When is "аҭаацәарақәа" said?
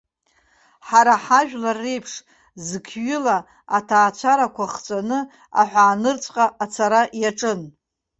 3.77-4.65